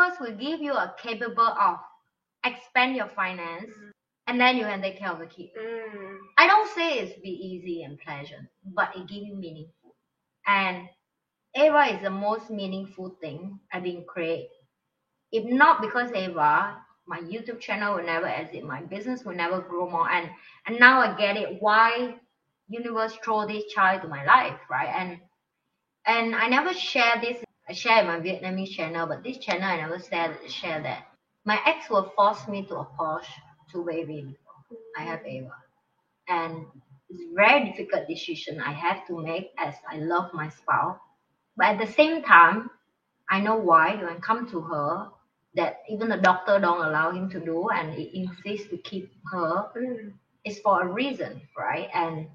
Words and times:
universe 0.00 0.20
will 0.20 0.36
give 0.36 0.60
you 0.60 0.72
a 0.74 0.94
capable 0.98 1.46
of 1.46 1.78
expand 2.44 2.96
your 2.96 3.08
finance 3.08 3.70
Mm. 3.70 3.92
and 4.26 4.40
then 4.40 4.56
you 4.56 4.64
can 4.64 4.80
take 4.82 4.98
care 4.98 5.10
of 5.10 5.18
the 5.18 5.26
kid. 5.26 5.50
Mm. 5.58 6.18
I 6.38 6.46
don't 6.46 6.68
say 6.74 6.98
it's 7.00 7.20
be 7.20 7.30
easy 7.30 7.82
and 7.82 7.98
pleasant, 7.98 8.48
but 8.64 8.96
it 8.96 9.06
give 9.08 9.22
you 9.24 9.36
meaningful. 9.36 9.96
And 10.46 10.88
Ava 11.56 11.94
is 11.94 12.02
the 12.02 12.10
most 12.10 12.50
meaningful 12.50 13.16
thing 13.20 13.60
I've 13.72 13.82
been 13.84 14.04
create. 14.04 14.48
If 15.32 15.44
not 15.44 15.80
because 15.82 16.12
Ava, 16.12 16.76
my 17.06 17.20
YouTube 17.20 17.60
channel 17.60 17.96
will 17.96 18.04
never 18.04 18.26
exit, 18.26 18.64
my 18.64 18.82
business 18.82 19.24
will 19.24 19.34
never 19.34 19.60
grow 19.60 19.88
more. 19.90 20.10
And 20.10 20.30
and 20.66 20.80
now 20.80 21.00
I 21.00 21.16
get 21.16 21.36
it 21.36 21.60
why 21.62 22.16
universe 22.68 23.14
throw 23.24 23.46
this 23.46 23.64
child 23.72 24.02
to 24.02 24.08
my 24.08 24.24
life, 24.24 24.58
right? 24.70 24.88
And 24.96 25.20
and 26.06 26.34
I 26.36 26.48
never 26.48 26.72
share 26.74 27.20
this. 27.20 27.42
I 27.70 27.74
share 27.74 28.04
my 28.04 28.20
Vietnamese 28.20 28.72
channel, 28.72 29.08
but 29.08 29.24
this 29.24 29.38
channel 29.38 29.64
I 29.64 29.78
never 29.78 30.00
share 30.00 30.36
share 30.48 30.82
that. 30.82 31.04
My 31.46 31.60
ex 31.66 31.90
will 31.90 32.12
force 32.16 32.48
me 32.48 32.66
to 32.66 32.78
approach 32.78 33.26
to 33.72 33.84
baby 33.86 34.22
before 34.22 34.78
I 34.98 35.02
have 35.04 35.20
Ava, 35.26 35.52
and 36.28 36.66
it's 37.10 37.22
a 37.22 37.34
very 37.36 37.70
difficult 37.70 38.08
decision 38.08 38.60
I 38.60 38.72
have 38.72 39.06
to 39.08 39.18
make 39.22 39.50
as 39.58 39.76
I 39.90 39.98
love 39.98 40.34
my 40.34 40.50
spouse. 40.50 40.98
But 41.56 41.68
at 41.68 41.78
the 41.86 41.92
same 41.92 42.22
time, 42.24 42.70
I 43.30 43.40
know 43.40 43.56
why 43.56 43.96
when 43.96 44.06
I 44.08 44.16
come 44.20 44.50
to 44.50 44.60
her 44.62 45.08
that 45.56 45.78
even 45.90 46.08
the 46.10 46.18
doctor 46.18 46.58
don't 46.60 46.84
allow 46.84 47.12
him 47.12 47.30
to 47.30 47.40
do, 47.40 47.68
and 47.70 47.94
he 47.94 48.10
insists 48.24 48.68
to 48.70 48.78
keep 48.78 49.12
her 49.32 49.70
Mm. 49.76 50.14
it's 50.44 50.60
for 50.60 50.82
a 50.82 50.88
reason, 50.92 51.42
right? 51.58 51.88
And 51.94 52.28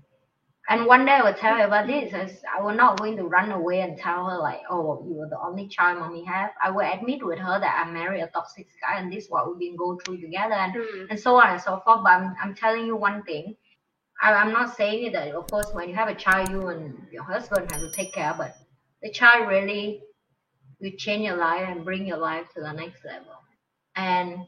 and 0.70 0.86
one 0.88 1.06
day 1.06 1.12
I 1.14 1.22
will 1.24 1.34
tell 1.34 1.56
her 1.58 1.66
about 1.66 1.88
this. 1.88 2.14
I 2.58 2.62
will 2.62 2.74
not 2.74 2.98
going 3.00 3.18
to 3.18 3.24
run 3.26 3.52
away 3.52 3.82
and 3.82 3.98
tell 3.98 4.28
her 4.30 4.38
like, 4.40 4.62
oh, 4.70 5.04
you 5.08 5.14
were 5.14 5.30
the 5.30 5.40
only 5.40 5.68
child 5.68 6.00
mommy 6.00 6.24
have. 6.26 6.52
I 6.64 6.72
will 6.72 6.90
admit 6.92 7.24
with 7.26 7.38
her 7.40 7.60
that 7.60 7.84
I 7.86 7.92
married 7.92 8.22
a 8.22 8.28
toxic 8.28 8.68
guy 8.82 9.00
and 9.00 9.12
this 9.14 9.26
is 9.26 9.30
what 9.30 9.48
we've 9.48 9.60
been 9.60 9.76
going 9.78 10.00
through 10.00 10.22
together 10.22 10.56
and, 10.56 10.74
Mm. 10.74 11.08
and 11.12 11.20
so 11.20 11.36
on 11.36 11.50
and 11.52 11.62
so 11.62 11.82
forth. 11.86 12.02
But 12.04 12.12
I'm, 12.14 12.36
I'm 12.42 12.56
telling 12.56 12.88
you 12.88 12.96
one 12.96 13.22
thing. 13.24 13.56
I, 14.24 14.34
I'm 14.34 14.52
not 14.54 14.76
saying 14.76 15.12
that 15.12 15.36
of 15.36 15.46
course 15.52 15.70
when 15.74 15.88
you 15.90 15.96
have 15.96 16.08
a 16.08 16.16
child 16.16 16.50
you 16.50 16.68
and 16.70 16.96
your 17.12 17.24
husband 17.24 17.72
have 17.72 17.82
to 17.82 17.92
take 17.92 18.14
care, 18.14 18.34
but 18.38 18.56
the 19.04 19.12
child 19.12 19.48
really 19.48 20.02
will 20.82 20.92
change 20.98 21.26
your 21.26 21.38
life 21.38 21.68
and 21.70 21.86
bring 21.86 22.08
your 22.08 22.18
life 22.18 22.48
to 22.56 22.62
the 22.62 22.72
next 22.72 23.06
level. 23.06 23.34
And 23.96 24.40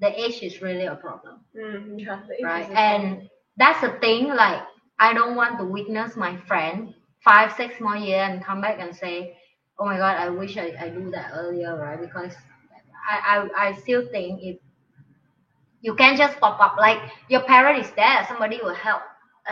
the 0.00 0.18
age 0.20 0.42
is 0.42 0.60
really 0.62 0.86
a 0.86 0.96
problem 0.96 1.44
Mm. 1.56 2.00
Yeah. 2.00 2.20
right? 2.42 2.68
And 2.70 3.28
that's 3.56 3.80
the 3.82 3.90
thing. 4.00 4.28
Like, 4.34 4.62
I 5.00 5.14
don't 5.14 5.36
want 5.36 5.58
to 5.58 5.64
witness 5.64 6.16
my 6.16 6.36
friend 6.46 6.94
five, 7.24 7.52
six 7.54 7.80
more 7.80 7.96
years 7.96 8.28
and 8.30 8.44
come 8.44 8.60
back 8.60 8.78
and 8.80 8.94
say, 8.94 9.36
"Oh 9.78 9.86
my 9.86 9.96
God, 9.96 10.16
I 10.18 10.28
wish 10.30 10.56
I, 10.58 10.76
I 10.80 10.90
do 10.90 11.10
that 11.10 11.32
earlier," 11.34 11.76
right? 11.76 12.00
Because 12.00 12.34
I, 13.08 13.48
I 13.56 13.68
I 13.68 13.72
still 13.74 14.06
think 14.12 14.40
if 14.42 14.58
you 15.82 15.94
can't 15.94 16.18
just 16.18 16.38
pop 16.40 16.60
up, 16.60 16.76
like 16.78 16.98
your 17.28 17.40
parent 17.42 17.84
is 17.84 17.90
there, 17.92 18.24
somebody 18.28 18.60
will 18.62 18.74
help 18.74 19.02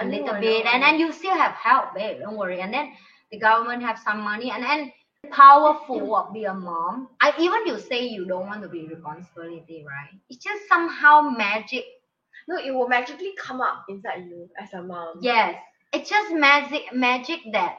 a 0.01 0.05
little 0.05 0.35
bit, 0.41 0.67
and 0.67 0.83
then 0.83 0.99
you 1.01 1.13
still 1.13 1.35
have 1.35 1.53
help, 1.53 1.95
babe. 1.95 2.21
Don't 2.21 2.37
worry. 2.37 2.61
And 2.61 2.73
then 2.73 2.93
the 3.33 3.39
government 3.39 3.83
have 3.83 3.99
some 3.99 4.21
money, 4.21 4.51
and 4.51 4.63
then 4.63 4.93
powerful 5.33 6.15
of 6.17 6.33
be 6.35 6.45
a 6.45 6.55
mom. 6.55 7.09
I 7.21 7.33
even 7.41 7.67
you 7.67 7.79
say 7.81 8.07
you 8.07 8.27
don't 8.27 8.47
want 8.47 8.63
to 8.63 8.69
be 8.69 8.87
responsibility, 8.87 9.85
right? 9.87 10.19
It's 10.29 10.45
just 10.45 10.69
somehow 10.69 11.23
magic 11.23 11.85
No, 12.49 12.59
it 12.59 12.73
will 12.75 12.89
magically 12.89 13.35
come 13.39 13.61
up 13.61 13.85
inside 13.89 14.27
you 14.27 14.51
as 14.61 14.73
a 14.75 14.83
mom. 14.83 15.21
Yes, 15.23 15.57
it's 15.93 16.11
just 16.11 16.35
magic, 16.35 16.93
magic 16.95 17.41
that 17.53 17.77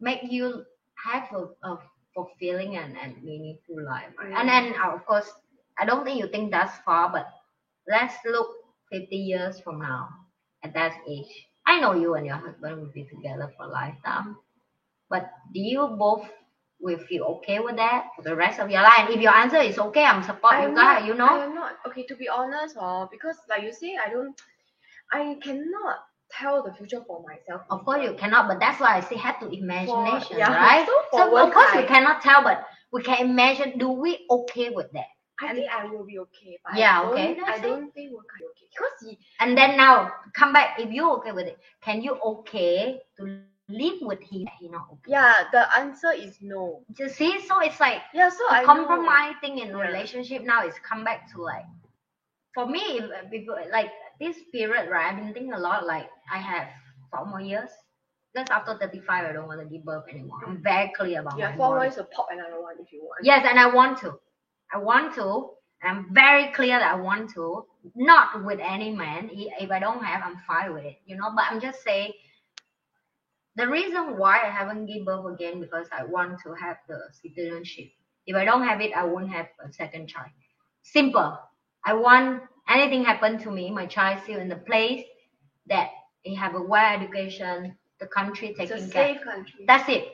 make 0.00 0.20
you 0.30 0.64
have 1.06 1.28
a, 1.32 1.46
a 1.68 1.78
fulfilling 2.14 2.76
and, 2.76 2.96
and 2.98 3.22
meaningful 3.22 3.84
life. 3.84 4.12
right? 4.18 4.32
And 4.36 4.48
then 4.48 4.74
uh, 4.80 4.92
of 4.94 5.06
course, 5.06 5.30
I 5.78 5.86
don't 5.86 6.04
think 6.04 6.20
you 6.20 6.28
think 6.28 6.52
that's 6.52 6.76
far, 6.84 7.10
but 7.10 7.26
let's 7.88 8.14
look 8.26 8.48
50 8.92 9.16
years 9.16 9.60
from 9.60 9.80
now 9.80 10.08
at 10.64 10.74
that 10.74 10.94
age. 11.08 11.46
I 11.66 11.80
know 11.80 11.94
you 11.94 12.14
and 12.14 12.26
your 12.26 12.36
husband 12.36 12.80
will 12.80 12.92
be 12.92 13.04
together 13.04 13.52
for 13.56 13.64
a 13.66 13.68
lifetime, 13.68 14.36
but 15.10 15.30
do 15.54 15.60
you 15.60 15.88
both 15.98 16.28
will 16.80 16.98
feel 16.98 17.24
okay 17.24 17.58
with 17.60 17.76
that 17.76 18.08
for 18.16 18.22
the 18.22 18.34
rest 18.34 18.60
of 18.60 18.70
your 18.70 18.82
life? 18.82 19.08
If 19.10 19.20
your 19.20 19.34
answer 19.34 19.58
is 19.58 19.78
okay, 19.78 20.04
I'm 20.04 20.22
support 20.22 20.54
you 20.54 20.68
I'm 20.68 20.74
guys. 20.74 21.00
not, 21.00 21.06
You 21.06 21.14
know, 21.14 21.28
I 21.28 21.44
am 21.44 21.54
not 21.54 21.72
okay 21.86 22.04
to 22.04 22.16
be 22.16 22.28
honest, 22.28 22.76
or 22.80 23.08
because 23.10 23.36
like 23.48 23.62
you 23.62 23.72
say, 23.72 23.96
I 24.04 24.10
don't, 24.10 24.34
I 25.12 25.36
cannot 25.42 25.96
tell 26.30 26.62
the 26.62 26.72
future 26.74 27.02
for 27.06 27.22
myself. 27.26 27.62
Of 27.70 27.84
course 27.84 28.04
you 28.04 28.14
cannot, 28.14 28.48
but 28.48 28.60
that's 28.60 28.80
why 28.80 28.96
I 28.96 29.00
say 29.00 29.16
have 29.16 29.40
to 29.40 29.48
imagination, 29.48 30.38
yeah, 30.38 30.54
right? 30.54 30.86
so 31.12 31.18
So 31.18 31.36
of 31.36 31.52
course 31.52 31.74
we 31.74 31.84
cannot 31.84 32.22
tell, 32.22 32.42
but 32.42 32.64
we 32.92 33.02
can 33.02 33.26
imagine. 33.30 33.78
Do 33.78 33.90
we 33.90 34.26
okay 34.30 34.70
with 34.70 34.90
that? 34.92 35.06
I 35.40 35.54
think 35.54 35.70
I 35.70 35.84
will 35.86 36.04
be 36.04 36.18
okay. 36.18 36.58
But 36.64 36.78
Yeah, 36.78 37.00
I 37.00 37.06
okay, 37.10 37.36
I 37.46 37.58
don't 37.58 37.92
think 37.94 38.10
we'll 38.12 38.22
be 38.22 38.44
okay 38.44 38.66
because 38.72 38.92
he, 39.08 39.18
And 39.40 39.56
then 39.56 39.76
now 39.76 40.10
come 40.34 40.52
back. 40.52 40.78
If 40.78 40.90
you 40.92 41.10
okay 41.14 41.32
with 41.32 41.46
it, 41.46 41.58
can 41.80 42.02
you 42.02 42.18
okay 42.24 42.98
to 43.18 43.42
live 43.68 44.00
with 44.02 44.20
him? 44.22 44.46
He 44.60 44.68
not 44.68 44.86
okay. 44.92 45.12
yeah, 45.12 45.34
the 45.52 45.76
answer 45.78 46.12
is 46.12 46.38
no. 46.40 46.82
You 46.98 47.08
see, 47.08 47.40
so 47.46 47.60
it's 47.60 47.80
like 47.80 48.02
Yeah, 48.14 48.30
so 48.30 48.44
I 48.50 48.62
know. 48.62 49.34
thing 49.40 49.58
in 49.58 49.68
Yeah. 49.68 49.74
relationship 49.88 50.42
now 50.44 50.66
is 50.66 50.74
come 50.88 51.04
back 51.04 51.30
to 51.32 51.42
like. 51.42 51.66
For 52.54 52.66
me, 52.66 52.80
if, 52.98 53.10
if 53.32 53.48
like 53.72 53.90
this 54.20 54.36
period, 54.52 54.90
right? 54.90 55.12
I've 55.12 55.16
been 55.16 55.32
thinking 55.32 55.52
a 55.52 55.58
lot. 55.58 55.86
Like 55.86 56.08
I 56.32 56.38
have 56.38 56.68
four 57.12 57.26
more 57.26 57.40
years. 57.40 57.70
Because 58.34 58.50
after 58.50 58.76
35, 58.78 59.24
I 59.24 59.32
don't 59.32 59.46
want 59.46 59.60
to 59.60 59.66
give 59.66 59.84
birth 59.84 60.04
anymore. 60.10 60.38
I'm 60.46 60.62
very 60.62 60.92
clear 60.96 61.20
about 61.20 61.38
Yeah, 61.38 61.50
my 61.50 61.56
four 61.56 61.68
body. 61.70 61.80
months 61.84 61.96
to 61.96 62.04
pop 62.04 62.28
another 62.30 62.60
one 62.60 62.74
if 62.80 62.92
you 62.92 63.02
want. 63.02 63.24
Yes, 63.24 63.46
and 63.48 63.58
I 63.58 63.66
want 63.72 63.98
to. 63.98 64.18
I 64.72 64.78
want 64.78 65.14
to. 65.14 65.50
I'm 65.82 66.12
very 66.12 66.52
clear 66.52 66.78
that 66.78 66.92
I 66.92 66.96
want 66.96 67.30
to. 67.34 67.64
Not 67.96 68.44
with 68.44 68.60
any 68.60 68.92
man. 68.94 69.30
If 69.32 69.70
I 69.70 69.78
don't 69.78 70.04
have, 70.04 70.22
I'm 70.24 70.36
fine 70.46 70.74
with 70.74 70.84
it. 70.84 70.98
You 71.06 71.16
know, 71.16 71.30
but 71.34 71.44
I'm 71.50 71.60
just 71.60 71.82
saying 71.82 72.12
the 73.58 73.68
reason 73.68 74.16
why 74.18 74.42
I 74.44 74.50
haven't 74.50 74.86
give 74.86 75.04
birth 75.06 75.26
again 75.26 75.60
because 75.60 75.88
I 75.92 76.04
want 76.04 76.40
to 76.44 76.54
have 76.54 76.78
the 76.88 77.00
citizenship. 77.12 77.90
If 78.26 78.36
I 78.36 78.44
don't 78.44 78.64
have 78.66 78.80
it, 78.80 78.92
I 78.94 79.04
won't 79.04 79.30
have 79.30 79.48
a 79.64 79.72
second 79.72 80.08
child. 80.08 80.30
Simple. 80.82 81.38
I 81.84 81.94
want 81.94 82.42
anything 82.68 83.04
happen 83.04 83.38
to 83.40 83.50
me, 83.50 83.70
my 83.70 83.86
child 83.86 84.20
still 84.24 84.40
in 84.40 84.48
the 84.48 84.56
place 84.56 85.04
that 85.68 85.90
they 86.24 86.34
have 86.34 86.54
a 86.54 86.62
well 86.62 86.94
education, 86.94 87.76
the 88.00 88.06
country 88.06 88.54
It's 88.58 88.70
a 88.70 88.76
taking 88.76 88.90
care. 88.90 89.14
safe 89.14 89.24
country. 89.24 89.64
That's 89.66 89.88
it. 89.88 90.08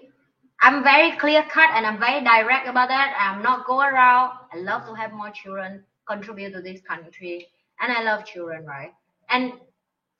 I'm 0.60 0.82
very 0.84 1.12
clear 1.18 1.42
cut 1.42 1.70
and 1.74 1.86
I'm 1.86 1.98
very 1.98 2.24
direct 2.24 2.68
about 2.68 2.88
that. 2.88 3.16
I'm 3.20 3.42
not 3.42 3.66
go 3.66 3.80
around. 3.80 4.38
I 4.52 4.58
love 4.58 4.86
to 4.86 4.94
have 4.94 5.12
more 5.12 5.30
children 5.30 5.84
contribute 6.08 6.52
to 6.52 6.62
this 6.62 6.80
country, 6.82 7.48
and 7.80 7.92
I 7.92 8.02
love 8.02 8.24
children, 8.26 8.64
right? 8.66 8.92
And 9.30 9.54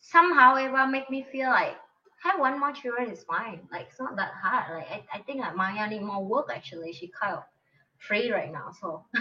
somehow 0.01 0.57
it 0.57 0.71
will 0.73 0.87
make 0.87 1.11
me 1.11 1.25
feel 1.31 1.51
like 1.51 1.77
have 2.25 2.41
one 2.41 2.59
more 2.59 2.73
children 2.73 3.11
is 3.11 3.23
fine. 3.25 3.61
Like 3.71 3.87
it's 3.91 4.01
not 4.01 4.17
that 4.17 4.33
hard. 4.43 4.79
Like 4.79 4.89
I, 5.13 5.19
I 5.19 5.23
think 5.23 5.41
that 5.43 5.57
Maya 5.57 5.89
need 5.89 6.03
more 6.03 6.25
work 6.25 6.49
actually. 6.55 6.93
She 6.93 7.11
kind 7.21 7.35
of 7.37 7.43
free 7.99 8.31
right 8.33 8.53
now, 8.53 8.71
so 8.81 9.05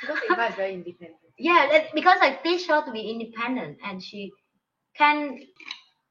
because 0.00 0.18
Eva 0.30 0.46
is 0.48 0.54
very 0.56 0.74
independent. 0.74 1.18
yeah, 1.38 1.68
that, 1.72 1.94
because 1.94 2.18
I 2.20 2.34
teach 2.42 2.66
her 2.68 2.84
to 2.84 2.92
be 2.92 3.00
independent 3.10 3.78
and 3.84 4.02
she 4.02 4.32
can 4.96 5.38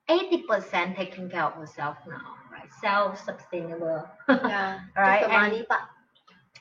80% 0.09 0.95
taking 0.95 1.29
care 1.29 1.43
of 1.43 1.53
herself 1.53 1.97
now, 2.07 2.35
right? 2.51 2.69
Self-sustainable. 2.81 4.07
Yeah. 4.29 4.79
Right, 4.97 5.19
Just 5.21 5.29
the 5.29 5.35
and- 5.35 5.51
money 5.51 5.63
part. 5.65 5.81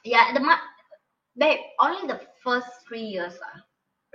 yeah, 0.04 0.32
the 0.34 0.40
mo- 0.40 0.66
babe, 1.36 1.60
only 1.80 2.06
the 2.08 2.20
first 2.42 2.66
three 2.88 3.02
years. 3.02 3.34
ah. 3.42 3.60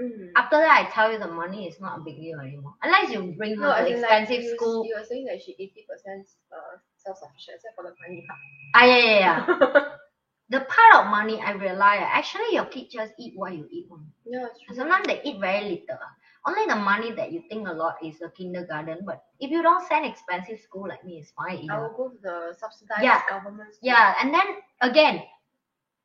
Mm. 0.01 0.31
After 0.35 0.57
that, 0.57 0.87
I 0.87 0.89
tell 0.89 1.11
you 1.11 1.19
the 1.19 1.27
money 1.27 1.67
is 1.67 1.79
not 1.79 1.99
a 1.99 2.01
big 2.01 2.17
deal 2.17 2.39
anymore. 2.39 2.73
Unless 2.81 3.11
you 3.11 3.33
bring 3.37 3.55
her 3.57 3.67
No, 3.69 3.75
to 3.75 3.85
in 3.87 4.01
like 4.01 4.11
expensive 4.11 4.43
you, 4.43 4.55
school. 4.57 4.85
you 4.85 4.95
were 4.97 5.03
saying 5.05 5.25
that 5.25 5.41
she 5.41 5.51
eighty 5.59 5.85
percent 5.89 6.27
uh, 6.51 6.77
self 6.97 7.17
sufficient 7.17 7.57
except 7.57 7.75
for 7.75 7.83
the 7.83 7.93
money 8.01 8.25
part. 8.27 8.39
Ah, 8.75 8.85
yeah, 8.85 9.03
yeah, 9.05 9.19
yeah. 9.19 9.85
the 10.49 10.59
part 10.61 10.93
of 11.05 11.11
money 11.11 11.39
I 11.41 11.51
realize, 11.53 12.01
actually 12.03 12.55
your 12.55 12.65
kids 12.65 12.93
just 12.93 13.13
eat 13.19 13.33
what 13.35 13.53
you 13.53 13.67
eat. 13.71 13.87
Yeah, 14.25 14.47
true. 14.47 14.75
Sometimes 14.75 15.07
they 15.07 15.21
eat 15.23 15.39
very 15.39 15.63
little. 15.69 15.99
Only 16.45 16.65
the 16.65 16.75
money 16.75 17.11
that 17.11 17.31
you 17.31 17.43
think 17.49 17.67
a 17.67 17.71
lot 17.73 17.97
is 18.03 18.17
the 18.19 18.29
kindergarten. 18.29 18.99
But 19.05 19.23
if 19.39 19.51
you 19.51 19.61
don't 19.61 19.85
send 19.87 20.05
expensive 20.05 20.59
school 20.59 20.87
like 20.89 21.05
me, 21.05 21.19
it's 21.19 21.31
fine. 21.31 21.69
I 21.69 21.77
will 21.79 21.93
go 21.95 22.09
to 22.09 22.17
the 22.21 22.55
subsidized 22.57 23.03
Yeah. 23.03 23.21
government 23.29 23.73
school. 23.75 23.89
Yeah, 23.89 24.15
and 24.21 24.33
then 24.33 24.47
again, 24.81 25.21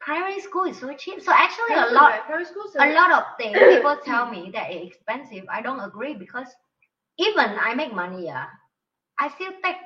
primary 0.00 0.40
school 0.40 0.64
is 0.64 0.78
so 0.78 0.93
cheap. 0.94 1.20
So 1.22 1.32
actually, 1.32 1.75
a 1.75 1.93
lot, 1.93 2.12
right, 2.28 2.46
school 2.46 2.64
a 2.78 2.93
lot 2.94 3.12
of 3.12 3.25
things 3.38 3.64
people 3.69 3.96
tell 4.04 4.31
me 4.31 4.50
that 4.52 4.70
it's 4.70 4.94
expensive. 4.96 5.44
I 5.50 5.62
don't 5.62 5.81
agree 5.81 6.14
because 6.14 6.48
even 7.19 7.56
I 7.60 7.75
make 7.75 7.93
money, 7.94 8.26
yeah, 8.26 8.46
I 9.19 9.28
still 9.28 9.52
take 9.62 9.76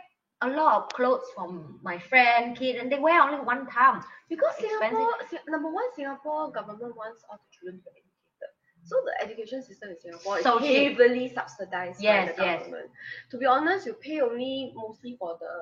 a 0.43 0.49
lot 0.49 0.83
of 0.83 0.89
clothes 0.93 1.27
from 1.35 1.79
my 1.83 1.99
friend, 1.99 2.57
kid, 2.57 2.77
and 2.77 2.91
they 2.91 2.99
wear 2.99 3.21
only 3.23 3.41
one 3.45 3.67
time. 3.67 4.03
because 4.29 4.55
expensive. 4.59 4.91
Singapore 4.91 5.12
Si- 5.31 5.39
number 5.49 5.71
one 5.71 5.85
Singapore 5.95 6.51
government 6.53 6.97
wants 6.97 7.25
all 7.31 7.39
the 7.39 7.51
children 7.57 7.79
to 7.79 7.91
be 7.91 8.01
educated. 8.01 8.51
So 8.83 8.97
the 9.05 9.15
education 9.25 9.62
system 9.62 9.91
in 9.91 9.99
Singapore 10.01 10.39
So 10.41 10.59
is 10.59 10.65
heavily 10.65 11.29
subsidized 11.29 12.01
Yes, 12.03 12.29
by 12.29 12.33
the 12.33 12.39
government. 12.39 12.61
yes. 12.61 12.61
government. 12.62 12.91
To 13.31 13.39
be 13.39 13.47
honest, 13.47 13.87
you 13.87 13.95
pay 13.95 14.21
only 14.21 14.73
mostly 14.75 15.17
for 15.19 15.37
the 15.41 15.53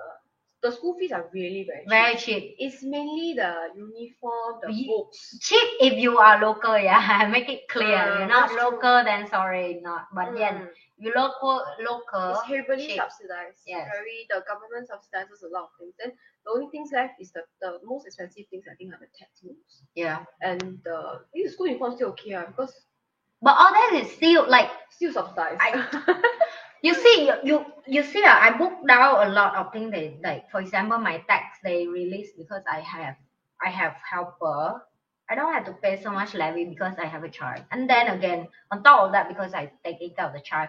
the 0.62 0.72
school 0.72 0.94
fees 0.98 1.12
are 1.12 1.28
really 1.32 1.64
very 1.64 1.84
cheap. 1.84 1.88
Very 1.88 2.16
cheap. 2.16 2.56
It's 2.58 2.82
mainly 2.82 3.34
the 3.34 3.52
uniform, 3.76 4.60
the 4.62 4.72
Ye- 4.72 4.86
books. 4.88 5.38
Cheap 5.40 5.68
if 5.80 5.94
you 5.98 6.18
are 6.18 6.40
local, 6.40 6.76
yeah. 6.90 7.28
Make 7.30 7.48
it 7.48 7.68
clear. 7.68 7.96
Ah, 7.96 8.18
You're 8.18 8.28
not 8.28 8.50
that's 8.50 8.54
true. 8.54 8.62
local, 8.70 9.04
then 9.04 9.26
sorry, 9.28 9.80
not. 9.82 10.06
But 10.14 10.34
then 10.34 10.54
Mm. 10.54 10.68
you 10.98 11.12
local, 11.14 11.62
local. 11.80 12.30
It's 12.32 12.42
heavily 12.42 12.86
cheap. 12.88 12.96
subsidized. 12.96 13.62
Yes. 13.66 13.88
Very 13.92 14.26
the 14.30 14.42
government 14.48 14.88
subsidizes 14.90 15.42
a 15.44 15.48
lot 15.52 15.64
of 15.64 15.70
things. 15.78 15.94
Then 16.02 16.12
the 16.44 16.50
only 16.52 16.68
things 16.70 16.90
left 16.92 17.20
is 17.20 17.30
the, 17.32 17.42
the 17.60 17.78
most 17.84 18.06
expensive 18.06 18.46
things 18.50 18.64
I 18.70 18.74
think 18.74 18.92
are 18.94 18.98
the 19.00 19.08
textbooks. 19.18 19.82
Yeah. 19.94 20.24
And 20.42 20.80
the 20.84 21.20
I 21.36 21.48
school 21.48 21.66
uniform 21.66 21.94
still 21.94 22.08
okay 22.10 22.34
ah, 22.34 22.44
because 22.46 22.74
But 23.42 23.56
all 23.58 23.72
that 23.72 24.00
is 24.02 24.10
still 24.12 24.48
like 24.48 24.70
still 24.90 25.12
subsidized. 25.12 25.60
you 26.82 26.94
see 26.94 27.26
you 27.26 27.34
you, 27.44 27.64
you 27.86 28.02
see 28.02 28.22
uh, 28.24 28.36
I 28.38 28.56
booked 28.56 28.86
down 28.86 29.26
a 29.26 29.30
lot 29.30 29.54
of 29.56 29.72
things 29.72 29.90
they 29.92 30.18
like 30.22 30.50
for 30.50 30.60
example 30.60 30.98
my 30.98 31.18
tax 31.28 31.58
they 31.64 31.86
release 31.86 32.30
because 32.36 32.62
I 32.70 32.80
have 32.80 33.16
I 33.64 33.70
have 33.70 33.94
helper. 34.10 34.82
I 35.30 35.34
don't 35.34 35.52
have 35.52 35.64
to 35.66 35.72
pay 35.72 36.00
so 36.02 36.10
much 36.10 36.34
levy 36.34 36.64
because 36.66 36.94
I 37.02 37.06
have 37.06 37.24
a 37.24 37.28
child. 37.30 37.64
And 37.70 37.88
then 37.88 38.08
again, 38.08 38.48
on 38.70 38.82
top 38.82 39.02
of 39.04 39.12
that, 39.12 39.28
because 39.28 39.52
I 39.54 39.70
take 39.84 40.16
care 40.16 40.26
of 40.26 40.32
the 40.32 40.40
child, 40.40 40.68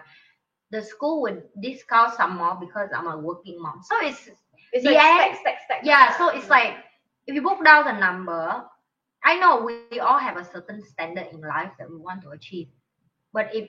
the 0.70 0.82
school 0.82 1.22
would 1.22 1.42
discount 1.60 2.14
some 2.14 2.36
more 2.36 2.56
because 2.60 2.90
I'm 2.94 3.06
a 3.06 3.18
working 3.18 3.60
mom. 3.60 3.80
So 3.82 3.94
it's 4.02 4.28
it's 4.72 4.84
The 4.84 4.92
like 4.92 4.98
end- 4.98 5.36
stack, 5.36 5.40
stack, 5.40 5.58
stack. 5.66 5.80
yeah, 5.84 6.16
so 6.18 6.28
it's 6.28 6.48
like 6.50 6.74
if 7.26 7.34
you 7.34 7.42
book 7.42 7.64
down 7.64 7.84
the 7.86 7.92
number, 7.92 8.64
I 9.24 9.38
know 9.38 9.62
we 9.64 9.84
all 10.00 10.18
have 10.18 10.36
a 10.36 10.44
certain 10.44 10.64
standard 10.64 11.08
in 11.32 11.40
life 11.40 11.56
that 11.62 11.74
we 11.74 11.96
want 11.96 12.22
to 12.22 12.30
achieve. 12.30 12.68
But 13.32 13.54
if 13.54 13.68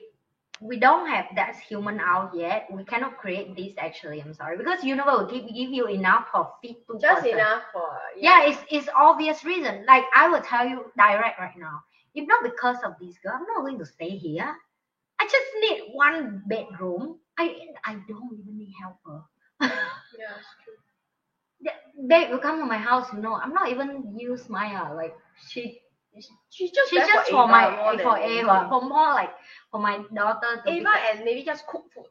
we 0.62 0.78
don't 0.78 1.08
have 1.08 1.26
that 1.34 1.56
human 1.68 1.98
out 2.00 2.30
yet, 2.34 2.68
we 2.70 2.84
cannot 2.84 3.18
create 3.18 3.56
this 3.56 3.72
actually. 3.78 4.20
I'm 4.20 4.32
sorry. 4.32 4.56
Because 4.56 4.84
universe 4.84 5.18
will 5.18 5.26
give, 5.26 5.46
give 5.48 5.70
you 5.70 5.88
enough 5.88 6.26
for 6.30 6.52
fit 6.62 6.86
two 6.86 6.98
just 7.00 7.22
person. 7.22 7.38
enough 7.38 7.62
for 7.72 7.88
Yeah, 8.16 8.46
it's 8.46 8.58
it's 8.70 8.88
obvious 8.96 9.44
reason. 9.44 9.84
Like 9.86 10.04
I 10.14 10.28
will 10.28 10.40
tell 10.42 10.66
you 10.66 10.84
direct 10.96 11.38
right 11.40 11.56
now. 11.58 11.80
If 12.14 12.28
not 12.28 12.44
because 12.44 12.76
of 12.84 12.94
this 13.00 13.16
girl, 13.18 13.34
I'm 13.34 13.46
not 13.46 13.62
going 13.62 13.78
to 13.78 13.86
stay 13.86 14.10
here. 14.10 14.54
I 15.18 15.24
just 15.24 15.50
need 15.60 15.94
one 15.94 16.42
bedroom. 16.46 17.18
I 17.38 17.56
I 17.84 17.94
don't 18.08 18.30
even 18.38 18.58
need 18.58 18.72
helper. 18.80 19.24
yeah, 19.60 20.38
it's 20.38 20.48
true. 20.62 22.06
Babe 22.08 22.30
will 22.30 22.38
come 22.38 22.58
to 22.58 22.66
my 22.66 22.78
house, 22.78 23.12
you 23.12 23.20
know. 23.20 23.34
I'm 23.34 23.52
not 23.52 23.70
even 23.70 24.16
use 24.18 24.48
Maya. 24.48 24.94
Like 24.94 25.14
she 25.48 25.82
She's 26.50 26.70
just 26.70 26.90
she's 26.90 27.06
just 27.06 27.30
for, 27.30 27.48
my 27.48 27.96
for 28.02 28.18
anything. 28.18 28.44
for 28.44 28.82
more 28.82 29.14
like 29.14 29.30
for 29.72 29.80
my 29.80 30.04
daughter 30.14 30.62
to 30.64 30.70
Ava 30.70 30.90
and 31.10 31.24
maybe 31.24 31.42
just 31.42 31.66
cook 31.66 31.84
food. 31.94 32.04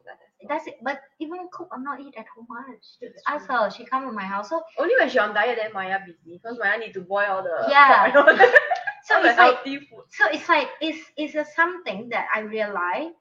that's 0.48 0.66
it. 0.66 0.76
But 0.82 1.00
even 1.20 1.48
cook 1.52 1.68
I'm 1.72 1.84
not 1.84 2.00
eat 2.00 2.14
at 2.18 2.26
home 2.34 2.46
much. 2.50 2.84
Ask 3.28 3.48
her, 3.48 3.70
she 3.70 3.84
come 3.86 4.04
to 4.06 4.12
my 4.12 4.24
house. 4.24 4.50
So 4.50 4.62
Only 4.78 4.94
when 4.98 5.08
she 5.08 5.18
on 5.18 5.32
diet 5.34 5.58
then 5.62 5.72
Maya 5.72 6.00
busy 6.04 6.40
because 6.42 6.58
Maya 6.58 6.78
need 6.78 6.92
to 6.94 7.00
boil 7.00 7.26
all 7.30 7.42
the 7.42 7.66
Yeah. 7.70 8.12
all 8.16 8.24
so 9.04 9.24
it's 9.24 9.38
like 9.38 9.56
healthy 9.56 9.78
food. 9.78 10.04
so 10.10 10.26
it's 10.32 10.48
like 10.48 10.68
it's 10.80 11.06
it's 11.16 11.34
a 11.36 11.44
something 11.54 12.08
that 12.10 12.26
I 12.34 12.40
realize 12.40 13.12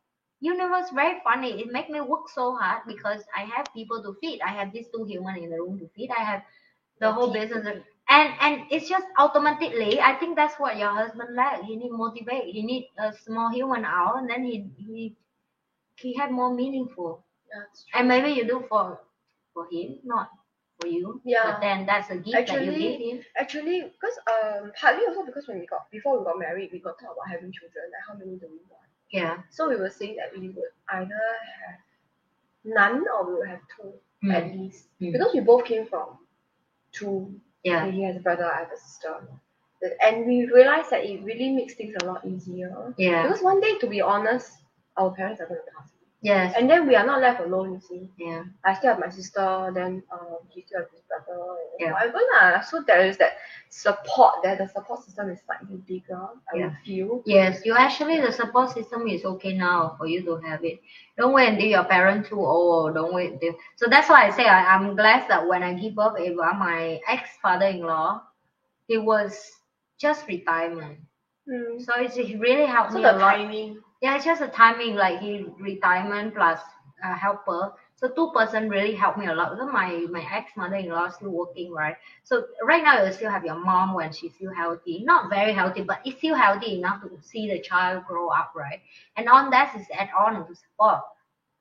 universe 0.41 0.89
very 0.93 1.19
funny. 1.23 1.61
It 1.61 1.71
make 1.71 1.89
me 1.89 2.01
work 2.01 2.27
so 2.33 2.55
hard 2.55 2.81
because 2.87 3.21
I 3.37 3.41
have 3.55 3.67
people 3.73 4.01
to 4.03 4.15
feed. 4.19 4.41
I 4.41 4.49
have 4.49 4.73
these 4.73 4.87
two 4.93 5.05
human 5.05 5.37
in 5.37 5.51
the 5.51 5.57
room 5.57 5.79
to 5.79 5.87
feed. 5.95 6.09
I 6.17 6.23
have 6.23 6.41
the 6.99 7.11
whole 7.11 7.31
business 7.31 7.65
and 8.11 8.33
and 8.41 8.61
it's 8.71 8.89
just 8.89 9.05
automatically 9.17 9.99
i 10.01 10.13
think 10.19 10.35
that's 10.35 10.59
what 10.59 10.77
your 10.77 10.91
husband 10.91 11.35
like 11.35 11.63
he 11.63 11.75
need 11.77 11.91
motivate 11.91 12.45
he 12.55 12.63
need 12.63 12.89
a 12.99 13.13
small 13.25 13.51
human 13.51 13.85
hour 13.85 14.17
and 14.19 14.29
then 14.29 14.43
he 14.45 14.65
he 14.77 15.15
he 15.95 16.13
had 16.15 16.31
more 16.31 16.53
meaningful 16.53 17.23
and 17.95 18.07
maybe 18.07 18.31
you 18.31 18.45
do 18.47 18.63
for 18.69 18.99
for 19.53 19.67
him 19.71 19.97
not 20.03 20.29
for 20.79 20.87
you 20.87 21.21
Yeah. 21.25 21.43
but 21.45 21.61
then 21.61 21.85
that's 21.85 22.09
a 22.11 22.17
gift 22.17 22.47
that 22.47 22.65
you 22.65 22.71
give 22.71 22.99
him 23.01 23.23
Actually, 23.39 23.77
because 23.93 24.17
um 24.33 24.71
partly 24.79 25.05
also 25.07 25.25
because 25.25 25.47
when 25.47 25.59
we 25.59 25.67
got 25.67 25.89
before 25.91 26.19
we 26.19 26.25
got 26.25 26.39
married, 26.39 26.69
we 26.73 26.79
got 26.79 26.99
talk 26.99 27.11
about 27.13 27.29
having 27.29 27.51
children, 27.51 27.85
like 27.93 28.05
how 28.07 28.15
many 28.17 28.37
do 28.39 28.47
we 28.51 28.61
want. 28.71 28.89
yeah 29.11 29.37
So 29.51 29.69
we 29.69 29.75
were 29.77 29.89
saying 29.89 30.17
that 30.17 30.31
we 30.39 30.49
would 30.49 30.73
either 30.99 31.23
have 31.61 31.79
none 32.65 33.03
or 33.13 33.27
we 33.27 33.33
would 33.39 33.49
have 33.49 33.61
two 33.75 33.93
at 34.31 34.45
Mm. 34.45 34.53
least. 34.59 34.87
Mm. 35.01 35.13
Because 35.13 35.33
we 35.33 35.41
both 35.41 35.65
came 35.65 35.85
from 35.87 36.17
two. 36.91 37.39
Yeah 37.63 37.89
He 37.91 38.03
has 38.03 38.15
a 38.17 38.19
brother, 38.19 38.45
I 38.45 38.59
have 38.59 38.71
a 38.71 38.77
sister. 38.77 39.15
And 40.05 40.25
we 40.25 40.45
realized 40.53 40.91
that 40.91 41.05
it 41.05 41.23
really 41.23 41.49
makes 41.51 41.73
things 41.75 41.95
a 42.01 42.05
lot 42.05 42.25
easier. 42.25 42.93
yeah 42.97 43.23
Because 43.23 43.41
one 43.43 43.59
day, 43.61 43.77
to 43.79 43.87
be 43.87 44.01
honest, 44.01 44.51
our 44.97 45.11
parents 45.11 45.41
are 45.41 45.47
going 45.47 45.61
to 45.65 45.71
pass. 45.77 45.90
Yes 46.21 46.53
And 46.57 46.69
then 46.69 46.87
we 46.87 46.95
are 46.95 47.05
not 47.05 47.21
left 47.21 47.41
alone, 47.41 47.73
you 47.73 47.79
see. 47.79 48.09
yeah 48.17 48.43
I 48.63 48.73
still 48.75 48.91
have 48.91 48.99
my 48.99 49.09
sister, 49.09 49.71
then 49.73 50.03
um, 50.11 50.37
he 50.49 50.61
still 50.61 50.79
has 50.79 50.89
his 50.91 51.01
brother, 51.09 51.39
Yeah. 51.79 51.93
whatever 51.93 52.19
lah. 52.33 52.61
So 52.61 52.83
there 52.85 53.05
is 53.05 53.17
that 53.17 53.33
support 53.69 54.35
there. 54.43 54.55
The 54.55 54.67
support 54.67 55.03
system 55.03 55.29
is 55.29 55.39
slightly 55.45 55.77
bigger, 55.87 56.21
I 56.53 56.57
Yeah. 56.57 56.71
feel. 56.85 57.21
Yes, 57.25 57.61
you 57.65 57.75
actually 57.75 58.21
the 58.21 58.31
support 58.31 58.69
system 58.71 59.07
is 59.07 59.25
okay 59.25 59.53
now 59.53 59.95
for 59.97 60.05
you 60.07 60.21
to 60.25 60.35
have 60.47 60.63
it. 60.63 60.79
Don't 61.17 61.33
wait 61.33 61.49
until 61.49 61.67
your 61.67 61.85
parents 61.85 62.29
too 62.29 62.39
old. 62.41 62.95
Don't 62.95 63.13
wait 63.13 63.33
until. 63.33 63.55
So 63.75 63.87
that's 63.89 64.09
why 64.09 64.27
I 64.27 64.29
say 64.31 64.45
I, 64.45 64.75
I'm 64.75 64.95
glad 64.95 65.27
that 65.29 65.47
when 65.47 65.63
I 65.63 65.73
give 65.73 65.95
birth, 65.95 66.19
Ava, 66.19 66.53
my 66.57 66.99
ex 67.07 67.29
father-in-law, 67.41 68.21
he 68.87 68.97
was 68.97 69.59
just 69.97 70.27
retirement. 70.27 70.99
Mm. 71.47 71.81
So 71.81 71.93
it's 71.97 72.17
it 72.17 72.39
really 72.39 72.65
helped 72.65 72.91
So 72.91 72.99
me 72.99 73.01
the 73.01 73.11
a 73.11 73.17
lot. 73.17 73.35
timing. 73.35 73.81
Yeah, 74.01 74.15
it's 74.15 74.25
just 74.25 74.41
a 74.41 74.47
timing 74.47 74.95
like 74.95 75.19
he 75.19 75.45
retirement 75.59 76.35
plus 76.35 76.59
uh, 77.03 77.15
helper. 77.15 77.73
So 77.95 78.09
two 78.09 78.31
person 78.33 78.69
really 78.69 78.95
helped 78.95 79.17
me 79.19 79.27
a 79.27 79.33
lot 79.35 79.51
because 79.51 79.71
my 79.71 80.05
my 80.11 80.25
ex 80.31 80.51
mother-in-law 80.57 81.09
still 81.09 81.31
working, 81.31 81.71
right? 81.71 81.95
So 82.23 82.45
right 82.63 82.83
now 82.83 83.03
you 83.03 83.11
still 83.13 83.31
have 83.31 83.45
your 83.45 83.59
mom 83.59 83.93
when 83.93 84.11
she's 84.11 84.33
still 84.35 84.53
healthy, 84.53 85.03
not 85.05 85.29
very 85.29 85.53
healthy, 85.53 85.83
but 85.83 86.01
it's 86.05 86.17
still 86.17 86.35
healthy 86.35 86.75
enough 86.79 87.01
to 87.03 87.21
see 87.21 87.49
the 87.49 87.59
child 87.61 88.05
grow 88.07 88.29
up, 88.29 88.51
right? 88.55 88.81
And 89.17 89.29
on 89.29 89.51
that 89.51 89.75
is 89.75 89.87
add 89.93 90.09
on 90.17 90.47
to 90.47 90.55
support. 90.55 91.01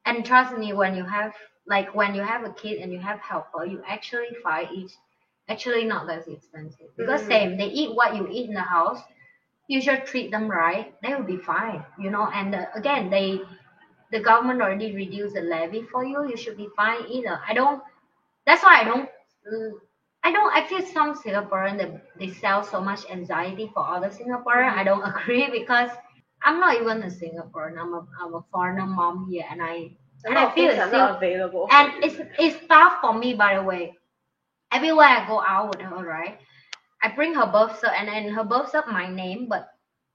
And 0.07 0.25
trust 0.25 0.57
me, 0.57 0.73
when 0.73 0.95
you 0.95 1.05
have 1.05 1.35
like 1.67 1.95
when 1.95 2.15
you 2.15 2.23
have 2.23 2.45
a 2.45 2.53
kid 2.53 2.79
and 2.81 2.93
you 2.93 3.01
have 3.01 3.21
helper, 3.21 3.65
you 3.65 3.83
actually 3.87 4.35
find 4.43 4.69
it 4.73 4.93
actually 5.49 5.85
not 5.85 6.07
that 6.07 6.27
expensive 6.29 6.89
because 6.97 7.23
Mm. 7.23 7.29
same 7.29 7.57
they 7.59 7.67
eat 7.67 7.95
what 7.95 8.15
you 8.17 8.27
eat 8.29 8.49
in 8.49 8.55
the 8.55 8.61
house 8.63 9.01
you 9.71 9.81
should 9.81 10.05
treat 10.05 10.31
them 10.33 10.51
right 10.51 10.95
they 11.03 11.15
will 11.15 11.23
be 11.23 11.37
fine 11.37 11.85
you 11.99 12.11
know 12.11 12.29
and 12.35 12.55
uh, 12.55 12.67
again 12.75 13.09
they 13.09 13.41
the 14.11 14.19
government 14.21 14.61
already 14.61 14.95
reduced 14.95 15.35
the 15.35 15.41
levy 15.41 15.83
for 15.93 16.05
you 16.05 16.29
you 16.29 16.37
should 16.37 16.57
be 16.57 16.69
fine 16.77 17.07
either. 17.09 17.41
I 17.49 17.55
don't 17.55 17.81
that's 18.47 18.63
why 18.65 18.81
i 18.81 18.85
don't 18.85 19.09
i 20.25 20.33
don't 20.33 20.53
i 20.57 20.67
feel 20.67 20.83
some 20.83 21.15
singaporean 21.15 21.79
that 21.79 21.93
they 22.19 22.29
sell 22.31 22.65
so 22.65 22.81
much 22.81 23.09
anxiety 23.11 23.71
for 23.73 23.87
other 23.87 24.09
singaporean. 24.11 24.73
I 24.73 24.85
don't 24.85 25.05
agree 25.15 25.49
because 25.51 25.91
i'm 26.43 26.59
not 26.59 26.75
even 26.77 27.03
a 27.03 27.07
singaporean 27.07 27.79
i'm 27.79 27.95
a, 27.95 28.07
I'm 28.21 28.35
a 28.35 28.45
foreigner 28.53 28.87
mom 28.87 29.29
here 29.31 29.45
and 29.51 29.63
i 29.63 29.91
and 30.25 30.37
i 30.37 30.53
feel 30.55 30.71
it's 30.71 30.93
not 30.93 31.17
available. 31.17 31.69
and 31.71 32.05
it's 32.05 32.17
it's 32.39 32.67
tough 32.67 32.95
for 33.01 33.15
me 33.15 33.35
by 33.35 33.55
the 33.57 33.63
way. 33.63 33.95
Everywhere 34.73 35.07
i 35.07 35.27
go 35.27 35.43
out 35.43 35.71
with 35.77 35.85
her 35.87 36.05
right 36.05 36.39
i 37.03 37.09
bring 37.09 37.35
her 37.35 37.47
birth 37.47 37.81
cert 37.81 37.95
and 37.99 38.09
then 38.09 38.33
her 38.33 38.45
birth 38.45 38.73
cert 38.73 38.87
my 38.91 39.09
name 39.09 39.47
but 39.49 39.75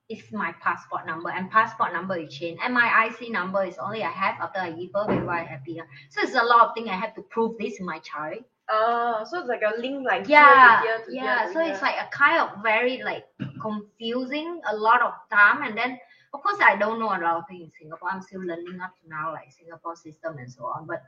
it's 0.09 0.31
my 0.31 0.53
passport 0.61 1.05
number 1.05 1.29
and 1.29 1.49
passport 1.49 1.91
number 1.91 2.15
is 2.15 2.31
changed. 2.31 2.61
And 2.63 2.73
my 2.73 3.07
ic 3.07 3.31
number 3.31 3.63
is 3.63 3.77
only 3.79 4.03
i 4.03 4.11
have 4.11 4.35
after 4.39 4.59
i 4.59 4.71
give 4.71 4.91
birth 4.91 5.07
before 5.07 5.31
i 5.31 5.43
have 5.43 5.63
here 5.65 5.87
so 6.09 6.21
it's 6.21 6.35
a 6.35 6.43
lot 6.43 6.67
of 6.67 6.75
things 6.75 6.89
i 6.89 6.95
have 6.95 7.15
to 7.15 7.21
prove 7.23 7.57
this 7.59 7.79
my 7.79 7.99
child. 7.99 8.43
Ah, 8.69 9.23
so 9.23 9.39
it's 9.39 9.47
like 9.47 9.61
a 9.61 9.79
link 9.79 10.05
like 10.05 10.27
yeah 10.27 10.81
here 10.81 10.97
to 10.97 11.03
here 11.03 11.05
to 11.05 11.15
yeah 11.15 11.39
here 11.39 11.47
to 11.47 11.53
so 11.53 11.59
it's 11.65 11.81
like 11.81 11.95
a 11.95 12.09
kind 12.09 12.41
of 12.41 12.63
very 12.63 13.01
like 13.03 13.25
confusing 13.61 14.59
a 14.71 14.75
lot 14.75 15.01
of 15.01 15.13
time 15.31 15.61
and 15.63 15.77
then 15.77 15.99
of 16.33 16.41
course 16.41 16.57
i 16.61 16.75
don't 16.75 16.99
know 16.99 17.09
a 17.09 17.21
lot 17.21 17.37
of 17.37 17.43
things 17.47 17.63
in 17.63 17.71
singapore. 17.79 18.09
I'm 18.11 18.21
still 18.21 18.41
learning 18.41 18.79
up 18.81 18.93
to 19.01 19.09
now 19.09 19.31
like 19.31 19.51
singapore 19.51 19.95
system 19.95 20.37
and 20.37 20.51
so 20.51 20.65
on 20.65 20.87
but 20.87 21.03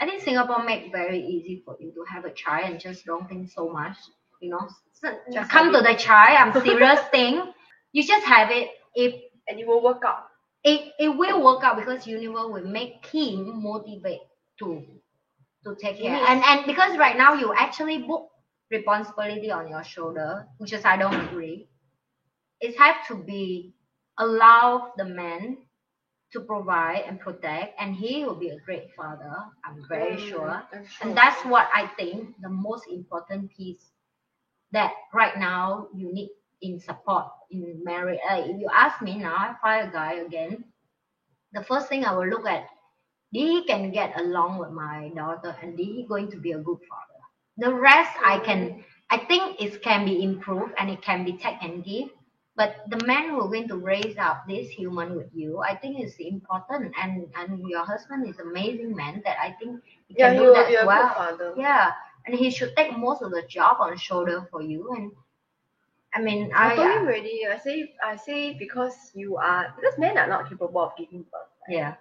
i 0.00 0.06
think 0.06 0.22
singapore 0.22 0.64
make 0.64 0.90
very 0.90 1.20
easy 1.20 1.62
for 1.64 1.76
you 1.80 1.92
to 1.92 2.04
have 2.10 2.24
a 2.24 2.32
child 2.32 2.70
and 2.70 2.80
just 2.80 3.04
don't 3.04 3.28
think 3.28 3.50
so 3.50 3.68
much 3.68 3.96
you 4.40 4.50
know? 4.50 4.68
Just 5.32 5.50
come 5.50 5.72
to 5.72 5.80
the 5.80 5.94
child 5.94 6.36
i'm 6.40 6.62
serious 6.66 7.00
thing. 7.10 7.52
You 7.92 8.02
just 8.04 8.26
have 8.26 8.50
it. 8.50 8.68
If 8.94 9.14
and 9.48 9.58
it 9.60 9.66
will 9.66 9.82
work 9.82 10.02
out. 10.06 10.24
it, 10.64 10.92
it 10.98 11.08
will 11.08 11.42
work 11.44 11.64
out 11.64 11.76
because 11.78 12.06
universe 12.06 12.48
will 12.54 12.66
make 12.68 13.04
him 13.06 13.62
motivate 13.62 14.20
to 14.60 14.82
to 15.64 15.74
take 15.76 15.96
care. 15.98 16.16
Yes. 16.16 16.26
and 16.28 16.42
and 16.44 16.66
because 16.66 16.96
right 16.98 17.16
now 17.16 17.34
you 17.34 17.52
actually 17.54 17.98
book 17.98 18.28
responsibility 18.70 19.50
on 19.50 19.68
your 19.68 19.84
shoulder 19.84 20.46
which 20.58 20.72
is 20.72 20.84
i 20.84 20.96
don't 20.96 21.20
agree. 21.28 21.68
It 22.60 22.78
has 22.78 22.96
to 23.08 23.16
be 23.16 23.74
allow 24.18 24.92
the 24.96 25.04
man 25.04 25.58
to 26.32 26.40
provide 26.40 27.02
and 27.06 27.20
protect 27.20 27.80
and 27.80 27.94
he 27.94 28.24
will 28.24 28.36
be 28.36 28.50
a 28.50 28.58
great 28.60 28.88
father 28.96 29.34
i'm 29.64 29.82
very 29.88 30.16
Mm, 30.16 30.28
sure. 30.28 30.62
Sure. 30.72 31.08
and 31.08 31.16
that's 31.16 31.44
what 31.44 31.68
i 31.74 31.86
think 31.98 32.34
the 32.40 32.48
most 32.50 32.86
important 32.88 33.50
piece 33.56 33.90
that 34.72 34.92
right 35.14 35.36
now 35.38 35.86
you 35.94 36.12
need 36.12 36.30
in 36.62 36.78
support 36.80 37.26
in 37.50 37.80
marriage 37.84 38.18
uh, 38.30 38.36
if 38.44 38.58
you 38.60 38.68
ask 38.74 39.00
me 39.02 39.16
now 39.18 39.34
i 39.34 39.54
find 39.62 39.88
a 39.88 39.92
guy 39.92 40.14
again 40.14 40.64
the 41.52 41.62
first 41.62 41.88
thing 41.88 42.04
i 42.04 42.12
will 42.14 42.26
look 42.26 42.46
at 42.46 42.64
did 43.32 43.48
he 43.48 43.64
can 43.64 43.90
get 43.92 44.18
along 44.20 44.58
with 44.58 44.70
my 44.70 45.10
daughter 45.14 45.54
and 45.62 45.76
did 45.76 45.86
he 45.86 46.04
going 46.08 46.30
to 46.30 46.36
be 46.38 46.52
a 46.52 46.58
good 46.68 46.78
father 46.90 47.20
The 47.58 47.72
rest 47.74 48.12
I 48.24 48.38
can, 48.38 48.60
I 49.10 49.18
think 49.30 49.60
it 49.60 49.82
can 49.82 50.04
be 50.06 50.22
improved 50.24 50.72
and 50.78 50.90
it 50.90 51.02
can 51.02 51.24
be 51.24 51.32
take 51.42 51.60
and 51.62 51.84
give. 51.84 52.08
But 52.56 52.76
the 52.92 52.98
man 53.10 53.28
who 53.30 53.40
are 53.42 53.48
going 53.54 53.68
to 53.68 53.76
raise 53.76 54.16
up 54.18 54.44
this 54.48 54.68
human 54.78 55.14
with 55.16 55.30
you, 55.34 55.60
I 55.70 55.74
think 55.76 56.00
is 56.04 56.14
important. 56.18 56.92
And 57.02 57.26
and 57.40 57.50
your 57.72 57.84
husband 57.92 58.26
is 58.30 58.38
amazing 58.40 58.94
man 58.96 59.22
that 59.26 59.36
I 59.46 59.52
think 59.60 59.80
he 60.08 60.14
Yeah, 60.14 60.24
can 60.24 60.36
do 60.40 60.50
that 60.52 60.68
be 60.68 60.74
a 60.74 60.86
good 60.88 61.08
well. 61.08 61.10
father. 61.14 61.56
Yeah, 61.56 61.90
and 62.30 62.38
he 62.40 62.50
should 62.50 62.76
take 62.76 62.96
most 62.98 63.22
of 63.22 63.30
the 63.32 63.42
job 63.48 63.78
on 63.80 63.96
shoulder 63.96 64.46
for 64.50 64.62
you. 64.62 64.92
And 64.96 65.12
I 66.14 66.20
mean, 66.20 66.50
I 66.54 66.70
I, 66.70 66.74
told 66.74 66.90
him 66.92 67.02
already. 67.06 67.46
I 67.46 67.58
say, 67.58 67.92
I 68.04 68.16
say 68.16 68.54
because 68.58 69.12
you 69.14 69.36
are 69.36 69.74
because 69.76 69.98
men 69.98 70.18
are 70.18 70.28
not 70.28 70.48
capable 70.48 70.80
of 70.82 70.96
giving 70.96 71.22
birth. 71.22 71.50
right? 71.62 71.76
yeah, 71.76 71.94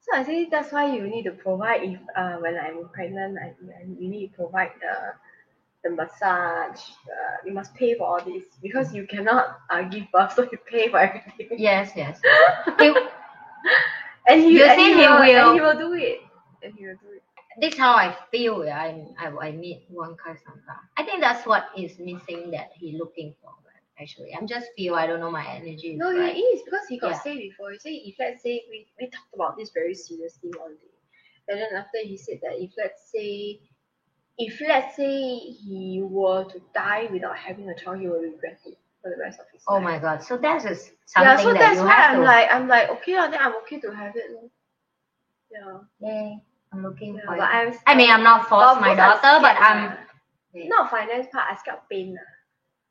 So 0.00 0.16
I 0.18 0.22
say 0.24 0.48
that's 0.50 0.72
why 0.72 0.86
you 0.94 1.02
need 1.08 1.24
to 1.24 1.32
provide. 1.32 1.82
If 1.84 2.00
uh, 2.16 2.36
when 2.38 2.56
I'm 2.58 2.88
pregnant, 2.92 3.38
I, 3.38 3.54
you 3.98 4.08
need 4.08 4.28
to 4.28 4.36
provide 4.36 4.72
the 4.80 4.94
the 5.84 5.90
massage. 5.96 6.80
The, 7.06 7.48
you 7.48 7.52
must 7.54 7.74
pay 7.74 7.94
for 7.96 8.04
all 8.06 8.24
this 8.24 8.44
because 8.62 8.94
you 8.94 9.06
cannot 9.06 9.58
uh, 9.70 9.82
give 9.82 10.04
birth, 10.12 10.32
so 10.36 10.42
you 10.50 10.58
pay 10.70 10.88
for 10.88 10.98
everything. 10.98 11.50
yes, 11.56 11.92
yes. 11.96 12.20
He- 12.78 12.94
And 14.26 14.40
he, 14.42 14.58
You 14.58 14.64
and 14.64 14.76
see, 14.76 14.92
he, 14.92 14.94
he 14.94 15.06
will, 15.08 15.18
will- 15.18 15.34
and 15.34 15.48
he 15.48 15.60
will 15.60 15.74
do 15.76 15.92
it. 15.92 16.20
And 16.62 16.72
he 16.74 16.84
will 16.86 16.94
do 16.94 17.08
it. 17.10 17.11
This 17.60 17.76
how 17.76 17.94
I 17.94 18.16
feel. 18.30 18.64
yeah, 18.64 18.78
I 18.78 19.04
I, 19.18 19.48
I 19.48 19.52
meet 19.52 19.84
one 19.88 20.16
Santa. 20.24 20.76
I 20.96 21.02
think 21.04 21.20
that's 21.20 21.46
what 21.46 21.66
is 21.76 21.98
missing 21.98 22.50
that 22.52 22.70
he 22.74 22.96
looking 22.98 23.34
for. 23.42 23.50
Actually, 24.00 24.34
I'm 24.34 24.46
just 24.48 24.68
feel 24.76 24.94
I 24.94 25.06
don't 25.06 25.20
know 25.20 25.30
my 25.30 25.46
energy. 25.46 25.94
No, 25.96 26.12
right. 26.12 26.34
he 26.34 26.40
is 26.40 26.62
because 26.64 26.86
he 26.88 26.98
got 26.98 27.10
Yeah. 27.12 27.20
say 27.20 27.36
before. 27.38 27.70
He 27.72 27.78
say 27.78 27.94
if 28.08 28.16
let's 28.18 28.42
say 28.42 28.62
we, 28.70 28.86
we 28.98 29.06
talked 29.08 29.34
about 29.34 29.56
this 29.56 29.70
very 29.70 29.94
seriously 29.94 30.50
one 30.58 30.74
day, 30.76 30.94
and 31.48 31.60
then 31.60 31.68
after 31.76 31.98
he 32.02 32.16
said 32.16 32.40
that 32.42 32.54
if 32.58 32.72
let's 32.76 33.10
say 33.12 33.60
if 34.38 34.60
let's 34.66 34.96
say 34.96 35.38
he 35.38 36.00
were 36.02 36.44
to 36.44 36.60
die 36.74 37.08
without 37.12 37.36
having 37.36 37.68
a 37.68 37.74
child, 37.76 38.00
he 38.00 38.08
will 38.08 38.20
regret 38.20 38.58
it 38.66 38.78
for 39.02 39.10
the 39.10 39.16
rest 39.20 39.38
of 39.40 39.46
his 39.52 39.62
Oh 39.68 39.74
life. 39.74 39.82
Oh 39.82 39.84
my 39.84 39.98
god! 39.98 40.22
So 40.22 40.36
that 40.38 40.64
is 40.64 40.92
Yeah, 41.18 41.36
something 41.36 41.44
so 41.44 41.52
that 41.52 41.60
that's 41.60 41.80
why 41.80 41.94
I'm 42.08 42.16
to. 42.16 42.24
like 42.24 42.48
I'm 42.50 42.68
like 42.68 42.88
okay, 42.90 43.16
lah, 43.16 43.28
then 43.28 43.40
I'm 43.40 43.54
okay 43.62 43.80
to 43.80 43.90
have 43.94 44.16
it. 44.16 44.30
lor. 44.32 44.48
Yeah. 46.00 46.36
I'm 46.72 46.82
looking 46.82 47.14
yeah 47.16 47.22
for 47.26 47.36
but. 47.36 47.48
I'm, 47.52 47.74
I 47.86 47.94
mean, 47.94 48.10
I'm 48.10 48.22
not 48.22 48.48
force 48.48 48.80
my 48.80 48.94
daughter, 48.94 49.40
but 49.40 49.56
I'm. 49.60 49.90
lah. 50.54 50.68
not 50.68 50.90
finance 50.90 51.26
part. 51.32 51.44
I 51.52 51.56
scared 51.56 51.80
pain. 51.90 52.14
lah. 52.14 52.30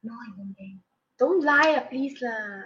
No, 0.04 0.14
I 0.14 0.30
don't 0.38 0.54
think. 0.58 0.78
Don't 1.20 1.44
lie, 1.44 1.78
please 1.90 2.18
lah. 2.22 2.64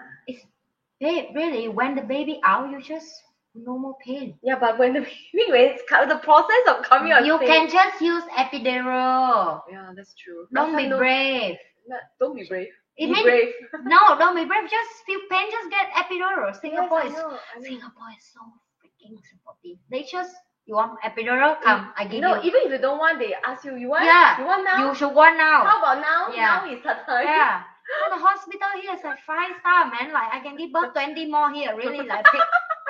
Babe, 0.99 1.35
really, 1.35 1.67
when 1.67 1.95
the 1.95 2.01
baby 2.01 2.39
out, 2.43 2.71
you 2.71 2.81
just 2.81 3.11
no 3.53 3.77
more 3.77 3.95
pain. 4.05 4.35
Yeah, 4.43 4.59
but 4.59 4.77
when 4.79 4.93
the 4.93 5.01
baby 5.33 5.51
when 5.51 5.61
it's 5.75 5.83
co- 5.89 6.07
the 6.07 6.17
process 6.23 6.63
of 6.67 6.83
coming 6.83 7.11
on 7.11 7.25
You 7.25 7.37
pain. 7.39 7.47
can 7.47 7.69
just 7.69 7.99
use 8.01 8.23
epidural. 8.37 9.61
Yeah, 9.71 9.91
that's 9.95 10.13
true. 10.15 10.47
Don't 10.53 10.71
Last 10.73 10.83
be 10.83 10.87
no- 10.89 10.97
brave. 10.97 11.55
not- 11.87 12.07
don't 12.19 12.35
be 12.35 12.45
brave. 12.47 12.71
It 12.97 13.07
be 13.07 13.11
mean- 13.11 13.23
brave. 13.23 13.51
No, 13.83 13.99
don't 14.17 14.35
be 14.35 14.45
brave. 14.45 14.69
Just 14.71 15.03
feel 15.05 15.19
pain. 15.29 15.51
Just 15.51 15.67
get 15.69 15.91
epidural. 15.99 16.55
Singapore 16.59 17.03
yes, 17.03 17.11
is 17.11 17.19
I 17.19 17.21
know, 17.21 17.27
I 17.35 17.59
know. 17.59 17.63
Singapore 17.67 18.11
is 18.17 18.23
so 18.31 18.41
freaking 18.79 19.15
supportive. 19.27 19.77
They 19.91 20.03
just 20.03 20.31
you 20.65 20.75
want 20.75 20.99
epidural? 21.01 21.61
Come, 21.61 21.91
I 21.97 22.05
give 22.05 22.21
No, 22.21 22.35
you. 22.35 22.35
No, 22.35 22.43
even 22.43 22.61
if 22.65 22.71
you 22.71 22.77
don't 22.79 22.97
want, 22.97 23.19
they 23.19 23.33
ask 23.45 23.63
you. 23.65 23.75
You 23.75 23.89
want? 23.89 24.05
Yeah, 24.05 24.39
You 24.39 24.45
want 24.45 24.63
now? 24.65 24.87
You 24.89 24.95
should 24.95 25.13
want 25.13 25.37
now. 25.37 25.63
How 25.63 25.77
about 25.79 26.01
now? 26.01 26.33
Yeah. 26.33 26.61
Now 26.65 26.71
is 26.73 26.81
the 26.81 26.95
time. 27.05 27.25
Yeah. 27.25 27.61
The 28.09 28.17
hospital 28.17 28.69
here 28.81 28.93
is 28.97 29.03
like 29.03 29.19
five 29.27 29.53
star, 29.61 29.85
man. 29.93 30.11
Like 30.11 30.33
I 30.33 30.39
can 30.41 30.57
give 30.57 30.73
birth 30.73 30.93
twenty 30.93 31.29
more 31.29 31.51
here. 31.53 31.75
Really, 31.77 32.01
like 32.01 32.25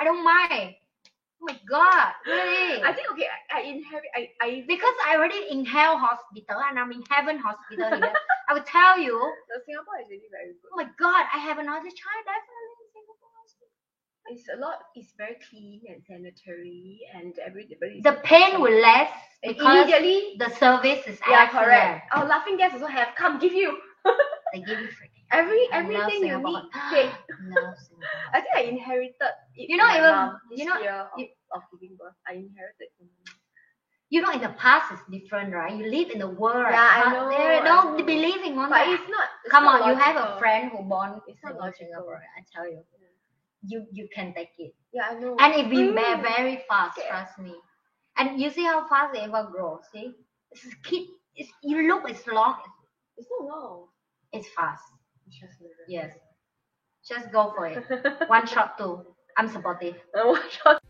I 0.00 0.04
don't 0.04 0.24
mind. 0.24 0.72
Oh 1.36 1.52
my 1.52 1.58
god, 1.68 2.16
really? 2.24 2.80
I 2.82 2.96
think 2.96 3.04
okay. 3.12 3.28
I, 3.52 3.60
I 3.60 3.60
inherit. 3.68 4.08
I 4.16 4.22
I 4.40 4.64
because 4.66 4.96
I 5.04 5.16
already 5.20 5.36
inhale 5.52 6.00
hospital 6.00 6.56
and 6.64 6.80
I'm 6.80 6.90
in 6.96 7.04
heaven 7.12 7.36
hospital 7.36 7.92
here. 7.92 8.12
I 8.48 8.54
will 8.56 8.64
tell 8.64 8.96
you, 8.98 9.12
the 9.52 9.60
Singapore 9.68 10.00
is 10.00 10.08
really 10.08 10.32
very 10.32 10.56
good. 10.56 10.72
oh 10.72 10.80
my 10.80 10.88
god, 10.96 11.28
I 11.28 11.44
have 11.44 11.60
another 11.60 11.92
child 11.92 12.22
definitely 12.24 12.64
in. 12.64 12.65
It's 14.30 14.48
a 14.54 14.58
lot. 14.58 14.78
It's 14.94 15.12
very 15.16 15.36
clean 15.48 15.80
and 15.88 16.02
sanitary, 16.06 17.00
and 17.14 17.34
everybody. 17.44 18.00
The 18.02 18.20
pain 18.24 18.60
will 18.60 18.80
less 18.80 19.10
because 19.42 19.86
immediately. 19.86 20.36
the 20.38 20.50
service 20.56 21.06
is 21.06 21.18
Yeah, 21.28 21.42
excellent. 21.44 21.66
correct. 21.66 22.08
Our 22.12 22.26
laughing 22.26 22.56
gas 22.56 22.72
also 22.74 22.86
have. 22.86 23.08
Come, 23.16 23.38
give 23.38 23.52
you 23.52 23.78
They 24.52 24.60
give 24.60 24.78
you 24.80 24.86
freaking 24.88 25.24
every 25.32 25.62
I 25.72 25.80
love 25.82 25.84
everything 25.84 26.22
you 26.22 26.28
Singapore. 26.38 26.62
need. 26.62 26.70
Okay. 26.92 27.10
Singapore. 27.38 27.74
I 28.34 28.40
think 28.40 28.54
I 28.56 28.60
inherited. 28.62 29.14
It 29.56 29.68
You 29.70 29.76
know, 29.76 29.86
from 29.86 29.94
my 29.94 29.98
even- 29.98 30.40
this 30.50 30.58
you 30.60 30.64
know, 30.66 30.76
fear 30.80 30.92
of, 30.92 31.08
you- 31.18 31.34
of 31.54 31.62
giving 31.72 31.96
birth. 31.96 32.14
I 32.28 32.32
inherited. 32.34 32.88
from 32.98 33.06
my 33.06 33.12
mom. 33.26 33.36
You 34.08 34.22
know, 34.22 34.30
in 34.30 34.40
the 34.40 34.54
past 34.54 34.92
it's 34.92 35.02
different, 35.10 35.52
right? 35.52 35.74
You 35.74 35.90
live 35.90 36.10
in 36.10 36.20
the 36.20 36.28
world? 36.30 36.66
Yeah, 36.70 36.78
I 36.78 37.12
know, 37.12 37.28
They 37.28 37.58
I 37.58 37.64
don't 37.64 37.98
know. 37.98 38.06
in 38.46 38.54
one. 38.54 38.70
But 38.70 38.86
it's 38.88 39.08
not. 39.10 39.26
it's 39.44 39.50
Come 39.50 39.64
not 39.64 39.82
on, 39.82 39.88
you 39.90 39.94
have 39.98 40.14
a 40.14 40.20
logical. 40.20 40.38
friend 40.38 40.70
who 40.70 40.82
born 40.84 41.20
It's 41.26 41.42
not 41.42 41.52
in 41.52 41.58
logical. 41.58 41.86
Singapore. 41.90 42.22
I 42.38 42.40
tell 42.54 42.70
you, 42.70 42.84
you 43.66 43.86
you 43.92 44.08
can 44.14 44.32
take 44.34 44.50
it, 44.58 44.74
Yeah, 44.92 45.08
I 45.10 45.14
know. 45.18 45.36
and 45.38 45.52
it 45.54 45.64
will 45.68 45.94
be 45.94 46.02
Mm. 46.02 46.22
very 46.22 46.62
fast. 46.68 46.98
Yeah. 46.98 47.08
Trust 47.10 47.38
me. 47.38 47.54
And 48.18 48.40
you 48.40 48.50
see 48.50 48.64
how 48.64 48.86
fast 48.88 49.14
it 49.16 49.22
ever 49.22 49.48
grow. 49.52 49.80
See, 49.92 50.12
is 50.52 50.74
kid. 50.84 51.08
It's, 51.34 51.50
you 51.62 51.86
look, 51.88 52.08
it's 52.08 52.26
long. 52.26 52.56
It's 53.18 53.28
not 53.30 53.46
long. 53.48 53.88
It's 54.32 54.48
fast. 54.56 54.82
It's 55.26 55.38
just. 55.38 55.54
Yes. 55.88 56.12
Just 57.08 57.30
go 57.32 57.52
for 57.54 57.66
it. 57.66 57.84
One 58.28 58.46
shot 58.46 58.78
too. 58.78 59.04
I'm 59.36 59.48
supportive. 59.48 59.96
One 60.14 60.40
shot. 60.50 60.80